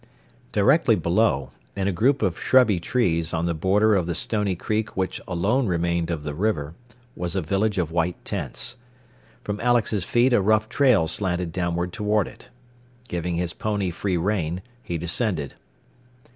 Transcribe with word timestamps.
Directly 0.51 0.95
below, 0.95 1.51
in 1.75 1.87
a 1.87 1.91
group 1.91 2.23
of 2.23 2.39
shrubby 2.39 2.79
trees 2.79 3.35
on 3.35 3.45
the 3.45 3.53
border 3.53 3.93
of 3.93 4.07
the 4.07 4.15
stony 4.15 4.55
creek 4.55 4.97
which 4.97 5.21
alone 5.27 5.67
remained 5.67 6.09
of 6.09 6.23
the 6.23 6.33
river, 6.33 6.73
was 7.15 7.35
a 7.35 7.41
village 7.43 7.77
of 7.77 7.91
white 7.91 8.15
tents. 8.25 8.77
From 9.43 9.59
Alex's 9.61 10.03
feet 10.03 10.33
a 10.33 10.41
rough 10.41 10.67
trail 10.69 11.07
slanted 11.07 11.51
downward 11.51 11.93
toward 11.93 12.27
it. 12.27 12.49
Giving 13.09 13.35
his 13.35 13.53
pony 13.53 13.91
free 13.91 14.17
rein, 14.17 14.63
he 14.81 14.97
descended. 14.97 15.53